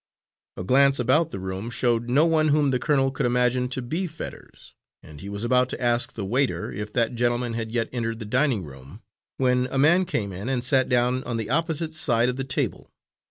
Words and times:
A 0.57 0.63
glance 0.63 0.97
about 0.97 1.29
the 1.29 1.37
room 1.39 1.69
showed 1.69 2.09
no 2.09 2.25
one 2.25 2.47
whom 2.47 2.71
the 2.71 2.79
colonel 2.79 3.11
could 3.11 3.27
imagine 3.27 3.69
to 3.69 3.83
be 3.83 4.07
Fetters, 4.07 4.73
and 5.03 5.21
he 5.21 5.29
was 5.29 5.43
about 5.43 5.69
to 5.69 5.79
ask 5.79 6.13
the 6.13 6.25
waiter 6.25 6.71
if 6.71 6.91
that 6.93 7.13
gentleman 7.13 7.53
had 7.53 7.69
yet 7.69 7.87
entered 7.93 8.17
the 8.17 8.25
dining 8.25 8.63
room, 8.63 9.03
when 9.37 9.67
a 9.67 9.77
man 9.77 10.05
came 10.05 10.33
in 10.33 10.49
and 10.49 10.63
sat 10.63 10.89
down 10.89 11.23
on 11.25 11.37
the 11.37 11.51
opposite 11.51 11.93
side 11.93 12.29
of 12.29 12.35
the 12.35 12.43
table. 12.43 12.89